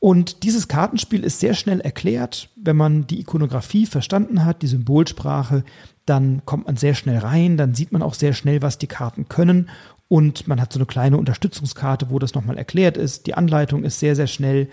Und 0.00 0.44
dieses 0.44 0.68
Kartenspiel 0.68 1.24
ist 1.24 1.40
sehr 1.40 1.54
schnell 1.54 1.80
erklärt. 1.80 2.50
Wenn 2.54 2.76
man 2.76 3.06
die 3.06 3.20
Ikonografie 3.20 3.84
verstanden 3.84 4.44
hat, 4.44 4.62
die 4.62 4.68
Symbolsprache, 4.68 5.64
dann 6.06 6.42
kommt 6.46 6.66
man 6.66 6.76
sehr 6.76 6.94
schnell 6.94 7.18
rein, 7.18 7.56
dann 7.56 7.74
sieht 7.74 7.92
man 7.92 8.02
auch 8.02 8.14
sehr 8.14 8.32
schnell, 8.32 8.62
was 8.62 8.78
die 8.78 8.86
Karten 8.86 9.28
können 9.28 9.68
und 10.08 10.48
man 10.48 10.60
hat 10.60 10.72
so 10.72 10.78
eine 10.78 10.86
kleine 10.86 11.18
Unterstützungskarte, 11.18 12.10
wo 12.10 12.18
das 12.18 12.34
nochmal 12.34 12.58
erklärt 12.58 12.96
ist. 12.96 13.26
Die 13.26 13.34
Anleitung 13.34 13.84
ist 13.84 14.00
sehr, 14.00 14.16
sehr 14.16 14.26
schnell 14.26 14.68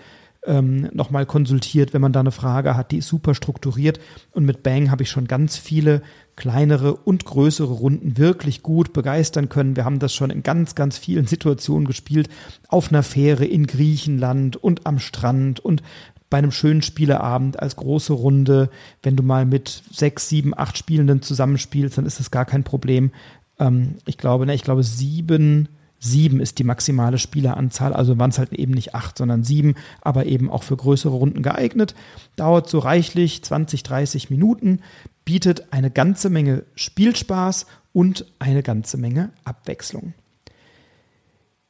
ähm, 0.46 0.88
nochmal 0.92 1.26
konsultiert, 1.26 1.92
wenn 1.92 2.00
man 2.00 2.12
da 2.12 2.20
eine 2.20 2.30
Frage 2.30 2.76
hat. 2.76 2.92
Die 2.92 2.98
ist 2.98 3.08
super 3.08 3.34
strukturiert 3.34 4.00
und 4.32 4.44
mit 4.44 4.62
Bang 4.62 4.90
habe 4.90 5.02
ich 5.02 5.10
schon 5.10 5.26
ganz 5.26 5.56
viele 5.56 6.02
kleinere 6.36 6.94
und 6.94 7.24
größere 7.24 7.72
Runden 7.72 8.16
wirklich 8.16 8.62
gut 8.62 8.92
begeistern 8.92 9.48
können. 9.48 9.76
Wir 9.76 9.84
haben 9.84 9.98
das 9.98 10.14
schon 10.14 10.30
in 10.30 10.42
ganz, 10.42 10.74
ganz 10.74 10.96
vielen 10.96 11.26
Situationen 11.26 11.86
gespielt. 11.86 12.28
Auf 12.68 12.90
einer 12.90 13.02
Fähre 13.02 13.44
in 13.44 13.66
Griechenland 13.66 14.56
und 14.56 14.86
am 14.86 14.98
Strand 14.98 15.60
und 15.60 15.82
bei 16.28 16.38
einem 16.38 16.50
schönen 16.50 16.82
Spieleabend 16.82 17.60
als 17.60 17.76
große 17.76 18.12
Runde. 18.12 18.70
Wenn 19.02 19.16
du 19.16 19.22
mal 19.22 19.44
mit 19.44 19.82
sechs, 19.92 20.28
sieben, 20.28 20.56
acht 20.56 20.76
Spielenden 20.76 21.22
zusammenspielst, 21.22 21.98
dann 21.98 22.06
ist 22.06 22.18
das 22.20 22.30
gar 22.30 22.44
kein 22.44 22.64
Problem. 22.64 23.12
Ähm, 23.58 23.96
ich 24.06 24.18
glaube, 24.18 24.46
ne, 24.46 24.54
ich 24.54 24.62
glaube 24.62 24.82
sieben, 24.82 25.68
sieben 25.98 26.40
ist 26.40 26.58
die 26.58 26.64
maximale 26.64 27.18
Spieleranzahl. 27.18 27.92
Also 27.92 28.18
waren 28.18 28.30
es 28.30 28.38
halt 28.38 28.52
eben 28.52 28.72
nicht 28.72 28.94
acht, 28.94 29.18
sondern 29.18 29.44
sieben, 29.44 29.74
aber 30.00 30.26
eben 30.26 30.50
auch 30.50 30.62
für 30.62 30.76
größere 30.76 31.14
Runden 31.14 31.42
geeignet. 31.42 31.94
Dauert 32.36 32.68
so 32.68 32.78
reichlich 32.78 33.42
20, 33.42 33.82
30 33.82 34.30
Minuten 34.30 34.80
bietet 35.24 35.72
eine 35.72 35.90
ganze 35.90 36.30
Menge 36.30 36.64
Spielspaß 36.74 37.66
und 37.92 38.26
eine 38.38 38.62
ganze 38.62 38.96
Menge 38.96 39.30
Abwechslung. 39.44 40.14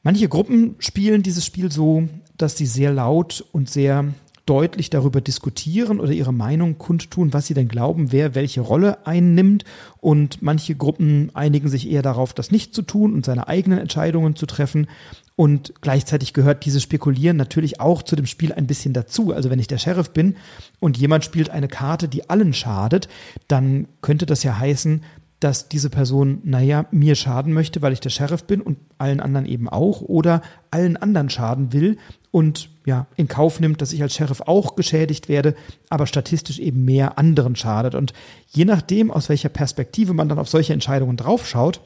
Manche 0.03 0.29
Gruppen 0.29 0.75
spielen 0.79 1.23
dieses 1.23 1.45
Spiel 1.45 1.71
so, 1.71 2.07
dass 2.37 2.57
sie 2.57 2.65
sehr 2.65 2.93
laut 2.93 3.43
und 3.51 3.69
sehr 3.69 4.13
deutlich 4.47 4.89
darüber 4.89 5.21
diskutieren 5.21 5.99
oder 5.99 6.13
ihre 6.13 6.33
Meinung 6.33 6.77
kundtun, 6.77 7.33
was 7.33 7.45
sie 7.45 7.53
denn 7.53 7.67
glauben, 7.67 8.11
wer 8.11 8.33
welche 8.33 8.61
Rolle 8.61 9.05
einnimmt. 9.05 9.65
Und 9.99 10.41
manche 10.41 10.75
Gruppen 10.75 11.29
einigen 11.35 11.67
sich 11.67 11.89
eher 11.89 12.01
darauf, 12.01 12.33
das 12.33 12.49
nicht 12.49 12.73
zu 12.73 12.81
tun 12.81 13.13
und 13.13 13.25
seine 13.25 13.47
eigenen 13.47 13.77
Entscheidungen 13.77 14.35
zu 14.35 14.45
treffen. 14.45 14.87
Und 15.35 15.73
gleichzeitig 15.81 16.33
gehört 16.33 16.65
dieses 16.65 16.81
Spekulieren 16.81 17.37
natürlich 17.37 17.79
auch 17.79 18.01
zu 18.01 18.15
dem 18.15 18.25
Spiel 18.25 18.53
ein 18.53 18.65
bisschen 18.65 18.93
dazu. 18.93 19.33
Also 19.33 19.49
wenn 19.51 19.59
ich 19.59 19.67
der 19.67 19.77
Sheriff 19.77 20.09
bin 20.09 20.35
und 20.79 20.97
jemand 20.97 21.25
spielt 21.25 21.51
eine 21.51 21.67
Karte, 21.67 22.07
die 22.07 22.29
allen 22.29 22.53
schadet, 22.53 23.07
dann 23.47 23.87
könnte 24.01 24.25
das 24.25 24.43
ja 24.43 24.57
heißen, 24.57 25.03
dass 25.39 25.69
diese 25.69 25.89
Person, 25.89 26.39
naja, 26.43 26.85
mir 26.91 27.15
schaden 27.15 27.53
möchte, 27.53 27.81
weil 27.81 27.93
ich 27.93 27.99
der 27.99 28.09
Sheriff 28.09 28.45
bin 28.45 28.61
und 28.61 28.77
allen 28.97 29.19
anderen 29.19 29.45
eben 29.45 29.69
auch, 29.69 30.01
oder 30.01 30.41
allen 30.71 30.97
anderen 30.97 31.29
schaden 31.29 31.73
will 31.73 31.97
und 32.31 32.69
ja, 32.85 33.05
in 33.15 33.27
Kauf 33.27 33.59
nimmt, 33.59 33.81
dass 33.81 33.93
ich 33.93 34.01
als 34.01 34.15
Sheriff 34.15 34.41
auch 34.41 34.75
geschädigt 34.75 35.29
werde, 35.29 35.55
aber 35.89 36.07
statistisch 36.07 36.59
eben 36.59 36.85
mehr 36.85 37.17
anderen 37.17 37.55
schadet. 37.55 37.93
Und 37.93 38.13
je 38.49 38.65
nachdem, 38.65 39.11
aus 39.11 39.29
welcher 39.29 39.49
Perspektive 39.49 40.13
man 40.13 40.29
dann 40.29 40.39
auf 40.39 40.49
solche 40.49 40.73
Entscheidungen 40.73 41.17
draufschaut, 41.17 41.81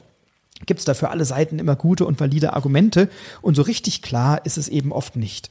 gibt 0.64 0.80
es 0.80 0.86
dafür 0.86 1.10
alle 1.10 1.24
Seiten 1.24 1.58
immer 1.58 1.76
gute 1.76 2.06
und 2.06 2.20
valide 2.20 2.54
Argumente 2.54 3.08
und 3.42 3.54
so 3.54 3.62
richtig 3.62 4.02
klar 4.02 4.44
ist 4.46 4.58
es 4.58 4.68
eben 4.68 4.92
oft 4.92 5.16
nicht. 5.16 5.50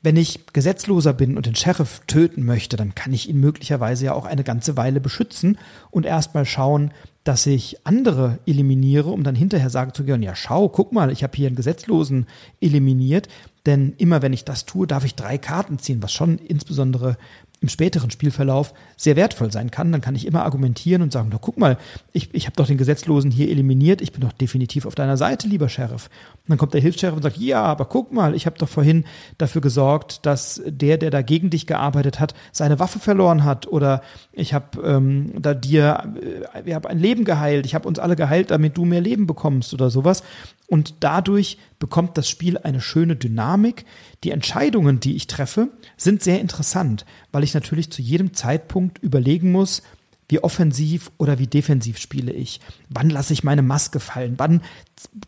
Wenn 0.00 0.16
ich 0.16 0.46
Gesetzloser 0.52 1.12
bin 1.12 1.36
und 1.36 1.46
den 1.46 1.56
Sheriff 1.56 2.02
töten 2.06 2.44
möchte, 2.44 2.76
dann 2.76 2.94
kann 2.94 3.12
ich 3.12 3.28
ihn 3.28 3.40
möglicherweise 3.40 4.06
ja 4.06 4.12
auch 4.12 4.26
eine 4.26 4.44
ganze 4.44 4.76
Weile 4.76 5.00
beschützen 5.00 5.58
und 5.90 6.06
erstmal 6.06 6.44
schauen, 6.44 6.92
dass 7.24 7.46
ich 7.46 7.84
andere 7.84 8.38
eliminiere, 8.46 9.10
um 9.10 9.24
dann 9.24 9.34
hinterher 9.34 9.70
sagen 9.70 9.92
zu 9.92 10.04
können, 10.04 10.22
ja 10.22 10.36
schau, 10.36 10.68
guck 10.68 10.92
mal, 10.92 11.10
ich 11.10 11.22
habe 11.22 11.36
hier 11.36 11.48
einen 11.48 11.56
Gesetzlosen 11.56 12.26
eliminiert, 12.60 13.28
denn 13.66 13.92
immer 13.98 14.22
wenn 14.22 14.32
ich 14.32 14.44
das 14.44 14.64
tue, 14.64 14.86
darf 14.86 15.04
ich 15.04 15.14
drei 15.14 15.36
Karten 15.36 15.78
ziehen, 15.78 16.02
was 16.02 16.12
schon 16.12 16.38
insbesondere 16.38 17.18
im 17.60 17.68
späteren 17.68 18.10
Spielverlauf 18.10 18.72
sehr 18.96 19.16
wertvoll 19.16 19.50
sein 19.50 19.70
kann, 19.70 19.90
dann 19.90 20.00
kann 20.00 20.14
ich 20.14 20.26
immer 20.26 20.44
argumentieren 20.44 21.02
und 21.02 21.12
sagen, 21.12 21.30
doch 21.30 21.40
guck 21.40 21.58
mal, 21.58 21.76
ich, 22.12 22.32
ich 22.32 22.46
habe 22.46 22.54
doch 22.54 22.66
den 22.66 22.78
Gesetzlosen 22.78 23.32
hier 23.32 23.48
eliminiert, 23.50 24.00
ich 24.00 24.12
bin 24.12 24.20
doch 24.20 24.32
definitiv 24.32 24.86
auf 24.86 24.94
deiner 24.94 25.16
Seite, 25.16 25.48
lieber 25.48 25.68
Sheriff. 25.68 26.08
Und 26.36 26.50
dann 26.50 26.58
kommt 26.58 26.74
der 26.74 26.80
Hilfs-Sheriff 26.80 27.16
und 27.16 27.22
sagt, 27.22 27.36
ja, 27.38 27.62
aber 27.64 27.86
guck 27.86 28.12
mal, 28.12 28.34
ich 28.34 28.46
habe 28.46 28.58
doch 28.58 28.68
vorhin 28.68 29.04
dafür 29.38 29.60
gesorgt, 29.60 30.24
dass 30.24 30.62
der, 30.66 30.98
der 30.98 31.10
da 31.10 31.22
gegen 31.22 31.50
dich 31.50 31.66
gearbeitet 31.66 32.20
hat, 32.20 32.34
seine 32.52 32.78
Waffe 32.78 33.00
verloren 33.00 33.42
hat 33.42 33.66
oder 33.66 34.02
ich 34.32 34.54
habe 34.54 34.80
ähm, 34.82 35.32
da 35.40 35.54
dir, 35.54 36.14
äh, 36.54 36.64
wir 36.64 36.76
haben 36.76 36.86
ein 36.86 36.98
Leben 37.00 37.24
geheilt, 37.24 37.66
ich 37.66 37.74
habe 37.74 37.88
uns 37.88 37.98
alle 37.98 38.14
geheilt, 38.14 38.52
damit 38.52 38.76
du 38.76 38.84
mehr 38.84 39.00
Leben 39.00 39.26
bekommst 39.26 39.74
oder 39.74 39.90
sowas. 39.90 40.22
Und 40.68 40.96
dadurch 41.00 41.58
bekommt 41.78 42.18
das 42.18 42.28
Spiel 42.28 42.58
eine 42.58 42.80
schöne 42.80 43.16
Dynamik. 43.16 43.84
Die 44.24 44.30
Entscheidungen, 44.30 45.00
die 45.00 45.16
ich 45.16 45.26
treffe, 45.26 45.68
sind 45.96 46.22
sehr 46.22 46.40
interessant, 46.40 47.04
weil 47.32 47.44
ich 47.44 47.54
natürlich 47.54 47.90
zu 47.90 48.02
jedem 48.02 48.34
Zeitpunkt 48.34 48.98
überlegen 48.98 49.52
muss, 49.52 49.82
wie 50.30 50.40
offensiv 50.40 51.10
oder 51.16 51.38
wie 51.38 51.46
defensiv 51.46 51.96
spiele 51.98 52.32
ich? 52.32 52.60
Wann 52.90 53.08
lasse 53.08 53.32
ich 53.32 53.44
meine 53.44 53.62
Maske 53.62 53.98
fallen? 53.98 54.34
Wann 54.36 54.60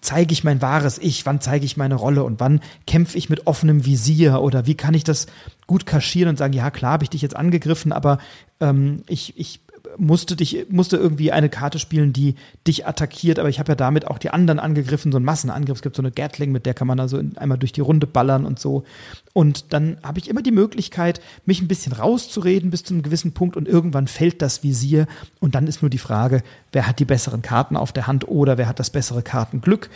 zeige 0.02 0.32
ich 0.32 0.44
mein 0.44 0.60
wahres 0.60 0.98
Ich? 0.98 1.24
Wann 1.24 1.40
zeige 1.40 1.64
ich 1.64 1.78
meine 1.78 1.94
Rolle? 1.94 2.22
Und 2.22 2.38
wann 2.38 2.60
kämpfe 2.86 3.16
ich 3.16 3.30
mit 3.30 3.46
offenem 3.46 3.86
Visier? 3.86 4.42
Oder 4.42 4.66
wie 4.66 4.74
kann 4.74 4.92
ich 4.92 5.04
das 5.04 5.26
gut 5.66 5.86
kaschieren 5.86 6.28
und 6.28 6.36
sagen, 6.36 6.52
ja 6.52 6.70
klar 6.70 6.92
habe 6.92 7.04
ich 7.04 7.10
dich 7.10 7.22
jetzt 7.22 7.36
angegriffen, 7.36 7.92
aber 7.92 8.18
ähm, 8.60 9.02
ich, 9.06 9.38
ich 9.38 9.60
musste 9.96 10.36
dich, 10.36 10.66
musste 10.68 10.96
irgendwie 10.96 11.32
eine 11.32 11.48
Karte 11.48 11.78
spielen, 11.78 12.12
die 12.12 12.34
dich 12.66 12.86
attackiert, 12.86 13.38
aber 13.38 13.48
ich 13.48 13.58
habe 13.58 13.72
ja 13.72 13.76
damit 13.76 14.06
auch 14.06 14.18
die 14.18 14.30
anderen 14.30 14.58
angegriffen, 14.58 15.12
so 15.12 15.18
ein 15.18 15.24
Massenangriff. 15.24 15.78
Es 15.78 15.82
gibt 15.82 15.96
so 15.96 16.02
eine 16.02 16.10
Gatling, 16.10 16.52
mit 16.52 16.66
der 16.66 16.74
kann 16.74 16.86
man 16.86 17.00
also 17.00 17.20
einmal 17.36 17.58
durch 17.58 17.72
die 17.72 17.80
Runde 17.80 18.06
ballern 18.06 18.46
und 18.46 18.58
so. 18.58 18.84
Und 19.32 19.72
dann 19.72 19.98
habe 20.02 20.18
ich 20.18 20.28
immer 20.28 20.42
die 20.42 20.52
Möglichkeit, 20.52 21.20
mich 21.46 21.60
ein 21.60 21.68
bisschen 21.68 21.92
rauszureden 21.92 22.70
bis 22.70 22.82
zu 22.82 22.94
einem 22.94 23.02
gewissen 23.02 23.32
Punkt 23.32 23.56
und 23.56 23.68
irgendwann 23.68 24.06
fällt 24.06 24.42
das 24.42 24.62
Visier 24.62 25.06
und 25.40 25.54
dann 25.54 25.66
ist 25.66 25.82
nur 25.82 25.90
die 25.90 25.98
Frage, 25.98 26.42
wer 26.72 26.86
hat 26.86 26.98
die 26.98 27.04
besseren 27.04 27.42
Karten 27.42 27.76
auf 27.76 27.92
der 27.92 28.06
Hand 28.06 28.28
oder 28.28 28.58
wer 28.58 28.68
hat 28.68 28.78
das 28.78 28.90
bessere 28.90 29.22
Kartenglück. 29.22 29.90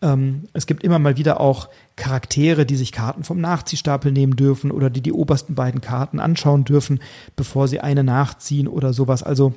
Ähm, 0.00 0.44
es 0.52 0.66
gibt 0.66 0.84
immer 0.84 0.98
mal 0.98 1.16
wieder 1.16 1.40
auch 1.40 1.68
Charaktere, 1.96 2.66
die 2.66 2.76
sich 2.76 2.92
Karten 2.92 3.24
vom 3.24 3.40
Nachziehstapel 3.40 4.12
nehmen 4.12 4.36
dürfen 4.36 4.70
oder 4.70 4.90
die 4.90 5.00
die 5.00 5.12
obersten 5.12 5.54
beiden 5.54 5.80
Karten 5.80 6.20
anschauen 6.20 6.64
dürfen, 6.64 7.00
bevor 7.36 7.68
sie 7.68 7.80
eine 7.80 8.04
nachziehen 8.04 8.68
oder 8.68 8.92
sowas. 8.92 9.22
Also 9.22 9.54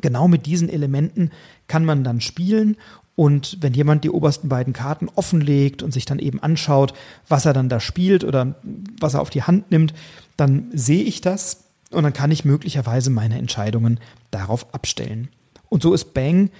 genau 0.00 0.28
mit 0.28 0.46
diesen 0.46 0.68
Elementen 0.68 1.30
kann 1.68 1.84
man 1.84 2.04
dann 2.04 2.20
spielen 2.20 2.76
und 3.20 3.58
wenn 3.60 3.74
jemand 3.74 4.02
die 4.02 4.10
obersten 4.10 4.48
beiden 4.48 4.72
Karten 4.72 5.08
offenlegt 5.14 5.82
und 5.82 5.92
sich 5.92 6.06
dann 6.06 6.18
eben 6.18 6.42
anschaut, 6.42 6.94
was 7.28 7.44
er 7.44 7.52
dann 7.52 7.68
da 7.68 7.78
spielt 7.78 8.24
oder 8.24 8.54
was 8.98 9.14
er 9.14 9.20
auf 9.20 9.30
die 9.30 9.42
Hand 9.42 9.70
nimmt, 9.70 9.92
dann 10.38 10.70
sehe 10.72 11.04
ich 11.04 11.20
das 11.20 11.64
und 11.90 12.02
dann 12.04 12.14
kann 12.14 12.30
ich 12.30 12.46
möglicherweise 12.46 13.10
meine 13.10 13.36
Entscheidungen 13.36 14.00
darauf 14.30 14.72
abstellen. 14.72 15.28
Und 15.68 15.82
so 15.82 15.92
ist 15.92 16.14
Bang 16.14 16.50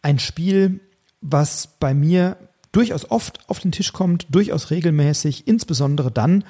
ein 0.00 0.20
Spiel, 0.20 0.80
was 1.20 1.68
bei 1.78 1.94
mir 1.94 2.36
durchaus 2.72 3.10
oft 3.10 3.48
auf 3.48 3.60
den 3.60 3.72
Tisch 3.72 3.92
kommt, 3.92 4.26
durchaus 4.30 4.70
regelmäßig, 4.70 5.46
insbesondere 5.46 6.10
dann, 6.10 6.44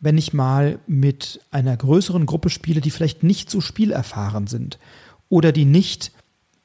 wenn 0.00 0.18
ich 0.18 0.32
mal 0.32 0.78
mit 0.86 1.40
einer 1.50 1.76
größeren 1.76 2.26
Gruppe 2.26 2.50
spiele, 2.50 2.80
die 2.80 2.90
vielleicht 2.90 3.22
nicht 3.22 3.50
so 3.50 3.60
spielerfahren 3.60 4.46
sind 4.46 4.78
oder 5.28 5.50
die 5.50 5.64
nicht 5.64 6.12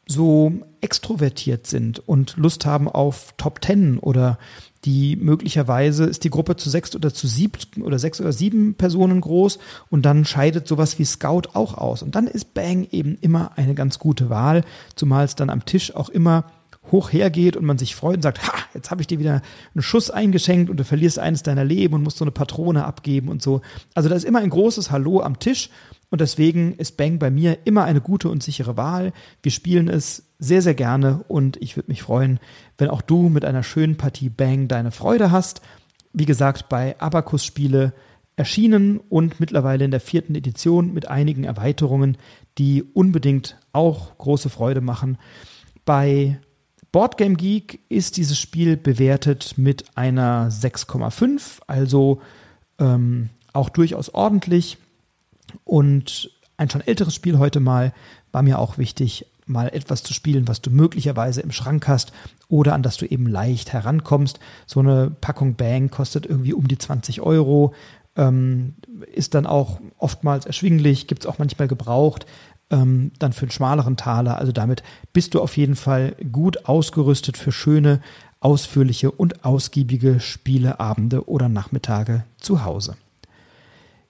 so 0.07 0.53
extrovertiert 0.81 1.67
sind 1.67 1.99
und 2.07 2.35
Lust 2.37 2.65
haben 2.65 2.87
auf 2.87 3.33
Top 3.37 3.61
Ten 3.61 3.99
oder 3.99 4.39
die 4.85 5.15
möglicherweise 5.17 6.05
ist 6.05 6.23
die 6.23 6.29
Gruppe 6.29 6.55
zu 6.55 6.69
sechs 6.69 6.95
oder 6.95 7.13
zu 7.13 7.27
sieben 7.27 7.81
oder 7.81 7.99
sechs 7.99 8.21
oder 8.21 8.31
sieben 8.31 8.75
Personen 8.75 9.21
groß 9.21 9.59
und 9.89 10.05
dann 10.05 10.23
scheidet 10.23 10.67
sowas 10.67 10.99
wie 10.99 11.05
Scout 11.05 11.49
auch 11.53 11.73
aus. 11.75 12.01
Und 12.01 12.15
dann 12.15 12.27
ist 12.27 12.53
Bang 12.53 12.87
eben 12.91 13.17
immer 13.21 13.57
eine 13.57 13.75
ganz 13.75 13.99
gute 13.99 14.29
Wahl, 14.29 14.63
zumal 14.95 15.25
es 15.25 15.35
dann 15.35 15.49
am 15.49 15.65
Tisch 15.65 15.95
auch 15.95 16.09
immer 16.09 16.45
hoch 16.91 17.11
hergeht 17.11 17.55
und 17.55 17.65
man 17.65 17.77
sich 17.77 17.95
freut 17.95 18.17
und 18.17 18.21
sagt, 18.21 18.47
ha, 18.47 18.53
jetzt 18.73 18.91
habe 18.91 19.01
ich 19.01 19.07
dir 19.07 19.19
wieder 19.19 19.41
einen 19.73 19.81
Schuss 19.81 20.09
eingeschenkt 20.09 20.69
und 20.69 20.77
du 20.77 20.83
verlierst 20.83 21.19
eines 21.19 21.43
deiner 21.43 21.65
Leben 21.65 21.93
und 21.93 22.03
musst 22.03 22.17
so 22.17 22.25
eine 22.25 22.31
Patrone 22.31 22.85
abgeben 22.85 23.29
und 23.29 23.41
so. 23.41 23.61
Also 23.93 24.09
da 24.09 24.15
ist 24.15 24.25
immer 24.25 24.39
ein 24.39 24.49
großes 24.49 24.91
Hallo 24.91 25.21
am 25.21 25.39
Tisch 25.39 25.69
und 26.09 26.21
deswegen 26.21 26.73
ist 26.75 26.97
Bang 26.97 27.19
bei 27.19 27.29
mir 27.29 27.59
immer 27.65 27.83
eine 27.83 28.01
gute 28.01 28.29
und 28.29 28.43
sichere 28.43 28.77
Wahl. 28.77 29.13
Wir 29.43 29.51
spielen 29.51 29.87
es 29.87 30.23
sehr, 30.39 30.61
sehr 30.61 30.73
gerne 30.73 31.23
und 31.27 31.57
ich 31.61 31.75
würde 31.75 31.89
mich 31.89 32.01
freuen, 32.01 32.39
wenn 32.77 32.89
auch 32.89 33.01
du 33.01 33.29
mit 33.29 33.45
einer 33.45 33.63
schönen 33.63 33.97
Partie 33.97 34.29
Bang 34.29 34.67
deine 34.67 34.91
Freude 34.91 35.31
hast. 35.31 35.61
Wie 36.13 36.25
gesagt, 36.25 36.69
bei 36.69 36.99
Abacus 36.99 37.45
Spiele 37.45 37.93
erschienen 38.35 39.01
und 39.09 39.39
mittlerweile 39.39 39.83
in 39.83 39.91
der 39.91 39.99
vierten 39.99 40.33
Edition 40.33 40.93
mit 40.93 41.09
einigen 41.09 41.43
Erweiterungen, 41.43 42.17
die 42.57 42.83
unbedingt 42.83 43.57
auch 43.73 44.17
große 44.17 44.49
Freude 44.49 44.79
machen. 44.81 45.17
Bei 45.83 46.39
Boardgame 46.91 47.35
Geek 47.35 47.81
ist 47.89 48.17
dieses 48.17 48.39
Spiel 48.39 48.75
bewertet 48.75 49.53
mit 49.57 49.85
einer 49.95 50.49
6,5, 50.49 51.61
also 51.67 52.21
ähm, 52.79 53.29
auch 53.53 53.69
durchaus 53.69 54.09
ordentlich. 54.09 54.77
Und 55.63 56.31
ein 56.57 56.69
schon 56.69 56.81
älteres 56.81 57.13
Spiel 57.13 57.37
heute 57.37 57.59
mal 57.59 57.93
war 58.31 58.41
mir 58.41 58.59
auch 58.59 58.77
wichtig, 58.77 59.25
mal 59.45 59.69
etwas 59.69 60.03
zu 60.03 60.13
spielen, 60.13 60.47
was 60.47 60.61
du 60.61 60.69
möglicherweise 60.69 61.41
im 61.41 61.51
Schrank 61.51 61.87
hast 61.87 62.11
oder 62.47 62.73
an 62.73 62.83
das 62.83 62.97
du 62.97 63.05
eben 63.05 63.27
leicht 63.27 63.73
herankommst. 63.73 64.39
So 64.65 64.79
eine 64.79 65.09
Packung 65.09 65.55
Bang 65.55 65.89
kostet 65.89 66.25
irgendwie 66.25 66.53
um 66.53 66.67
die 66.67 66.77
20 66.77 67.21
Euro, 67.21 67.73
ähm, 68.15 68.75
ist 69.13 69.33
dann 69.33 69.45
auch 69.45 69.79
oftmals 69.97 70.45
erschwinglich, 70.45 71.07
gibt 71.07 71.23
es 71.23 71.27
auch 71.27 71.39
manchmal 71.39 71.67
gebraucht 71.67 72.25
ähm, 72.69 73.11
dann 73.19 73.33
für 73.33 73.43
einen 73.43 73.51
schmaleren 73.51 73.97
Taler. 73.97 74.37
Also 74.37 74.51
damit 74.51 74.83
bist 75.13 75.33
du 75.33 75.41
auf 75.41 75.57
jeden 75.57 75.75
Fall 75.75 76.15
gut 76.31 76.65
ausgerüstet 76.65 77.37
für 77.37 77.51
schöne, 77.51 78.01
ausführliche 78.39 79.11
und 79.11 79.43
ausgiebige 79.43 80.19
Spieleabende 80.19 81.27
oder 81.27 81.49
Nachmittage 81.49 82.23
zu 82.37 82.63
Hause. 82.63 82.95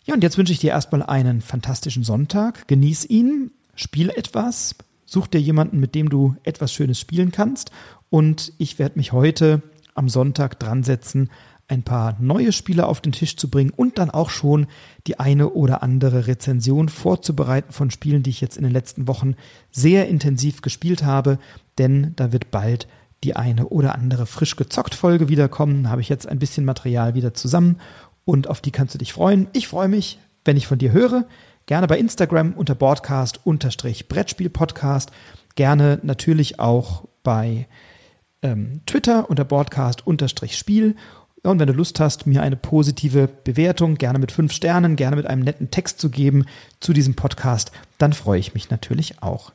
Ja, 0.05 0.13
und 0.13 0.23
jetzt 0.23 0.37
wünsche 0.37 0.53
ich 0.53 0.59
dir 0.59 0.71
erstmal 0.71 1.03
einen 1.03 1.41
fantastischen 1.41 2.03
Sonntag. 2.03 2.67
Genieß 2.67 3.05
ihn, 3.05 3.51
spiele 3.75 4.15
etwas, 4.15 4.75
such 5.05 5.27
dir 5.27 5.41
jemanden, 5.41 5.79
mit 5.79 5.95
dem 5.95 6.09
du 6.09 6.35
etwas 6.43 6.73
Schönes 6.73 6.99
spielen 6.99 7.31
kannst. 7.31 7.71
Und 8.09 8.53
ich 8.57 8.79
werde 8.79 8.97
mich 8.97 9.11
heute 9.11 9.61
am 9.95 10.09
Sonntag 10.09 10.59
dran 10.59 10.83
setzen, 10.83 11.29
ein 11.69 11.83
paar 11.83 12.17
neue 12.19 12.51
Spiele 12.51 12.87
auf 12.87 12.99
den 12.99 13.11
Tisch 13.11 13.37
zu 13.37 13.47
bringen 13.49 13.69
und 13.69 13.99
dann 13.99 14.09
auch 14.09 14.31
schon 14.31 14.65
die 15.07 15.19
eine 15.19 15.51
oder 15.51 15.83
andere 15.83 16.25
Rezension 16.27 16.89
vorzubereiten 16.89 17.71
von 17.71 17.91
Spielen, 17.91 18.23
die 18.23 18.31
ich 18.31 18.41
jetzt 18.41 18.57
in 18.57 18.63
den 18.63 18.73
letzten 18.73 19.07
Wochen 19.07 19.35
sehr 19.71 20.07
intensiv 20.07 20.61
gespielt 20.61 21.03
habe, 21.03 21.37
denn 21.77 22.13
da 22.15 22.31
wird 22.31 22.49
bald 22.51 22.87
die 23.23 23.35
eine 23.35 23.67
oder 23.67 23.93
andere 23.95 24.25
frisch 24.25 24.55
gezockt 24.55 24.95
Folge 24.95 25.27
wiederkommen. 25.29 25.83
Da 25.83 25.91
habe 25.91 26.01
ich 26.01 26.09
jetzt 26.09 26.27
ein 26.27 26.39
bisschen 26.39 26.65
Material 26.65 27.13
wieder 27.13 27.35
zusammen 27.35 27.77
und 28.25 28.49
auf 28.49 28.61
die 28.61 28.71
kannst 28.71 28.95
du 28.95 28.97
dich 28.97 29.13
freuen. 29.13 29.47
Ich 29.53 29.67
freue 29.67 29.89
mich, 29.89 30.17
wenn 30.45 30.57
ich 30.57 30.65
von 30.67 30.79
dir 30.79 30.91
höre. 30.91 31.25
Gerne 31.67 31.85
bei 31.87 31.99
Instagram 31.99 32.53
unter 32.53 32.73
Broadcast-Brettspiel-Podcast. 32.73 35.11
Gerne 35.55 35.99
natürlich 36.01 36.59
auch 36.59 37.07
bei 37.21 37.67
ähm, 38.41 38.81
Twitter 38.85 39.29
unter 39.29 39.45
Broadcast-Spiel 39.45 40.87
ja, 40.87 40.93
und 41.43 41.59
wenn 41.59 41.67
du 41.67 41.73
Lust 41.73 41.99
hast, 41.99 42.27
mir 42.27 42.41
eine 42.41 42.55
positive 42.55 43.29
Bewertung, 43.43 43.95
gerne 43.95 44.19
mit 44.19 44.31
fünf 44.31 44.51
Sternen, 44.51 44.95
gerne 44.95 45.15
mit 45.15 45.27
einem 45.27 45.43
netten 45.43 45.71
Text 45.71 45.99
zu 45.99 46.09
geben 46.09 46.45
zu 46.79 46.93
diesem 46.93 47.15
Podcast, 47.15 47.71
dann 47.97 48.13
freue 48.13 48.39
ich 48.39 48.53
mich 48.53 48.69
natürlich 48.69 49.21
auch. 49.21 49.51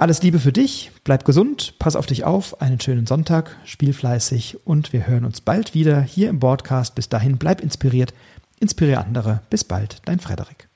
Alles 0.00 0.22
Liebe 0.22 0.38
für 0.38 0.52
dich, 0.52 0.92
bleib 1.02 1.24
gesund, 1.24 1.74
pass 1.80 1.96
auf 1.96 2.06
dich 2.06 2.22
auf, 2.22 2.62
einen 2.62 2.80
schönen 2.80 3.06
Sonntag, 3.06 3.56
spiel 3.64 3.92
fleißig 3.92 4.58
und 4.64 4.92
wir 4.92 5.08
hören 5.08 5.24
uns 5.24 5.40
bald 5.40 5.74
wieder 5.74 6.00
hier 6.00 6.28
im 6.28 6.38
Podcast. 6.38 6.94
Bis 6.94 7.08
dahin, 7.08 7.36
bleib 7.36 7.60
inspiriert, 7.60 8.14
inspiriere 8.60 9.04
andere. 9.04 9.40
Bis 9.50 9.64
bald, 9.64 10.00
dein 10.04 10.20
Frederik. 10.20 10.67